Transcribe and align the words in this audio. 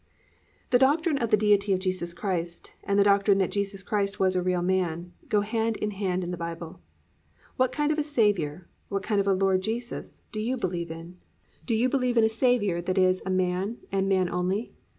The 0.71 0.79
doctrine 0.79 1.19
of 1.19 1.29
the 1.29 1.37
Deity 1.37 1.73
of 1.73 1.79
Jesus 1.79 2.15
Christ 2.15 2.71
and 2.83 2.97
the 2.97 3.03
doctrine 3.03 3.37
that 3.37 3.51
Jesus 3.51 3.83
Christ 3.83 4.19
was 4.19 4.35
a 4.35 4.41
real 4.41 4.63
man, 4.63 5.13
go 5.29 5.41
hand 5.41 5.77
in 5.77 5.91
hand 5.91 6.23
in 6.23 6.31
the 6.31 6.37
Bible. 6.37 6.79
What 7.55 7.71
kind 7.71 7.91
of 7.91 7.99
a 7.99 8.01
Saviour, 8.01 8.67
what 8.89 9.03
kind 9.03 9.21
of 9.21 9.27
a 9.27 9.33
Lord 9.33 9.61
Jesus, 9.61 10.23
do 10.31 10.39
you 10.39 10.57
believe 10.57 10.89
in? 10.89 11.17
Do 11.67 11.75
you 11.75 11.87
believe 11.87 12.17
in 12.17 12.23
a 12.23 12.29
Saviour 12.29 12.81
that 12.81 12.97
is 12.97 13.21
a 13.27 13.29
man 13.29 13.77
and 13.91 14.09
man 14.09 14.27
only? 14.27 14.73